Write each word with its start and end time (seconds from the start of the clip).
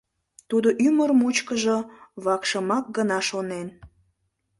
Тудо 0.49 0.69
ӱмыр 0.85 1.11
мучкыжо 1.19 1.77
вакшымак 2.25 2.85
гына 2.97 3.19
шонен. 3.29 3.67